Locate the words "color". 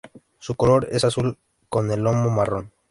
0.55-0.87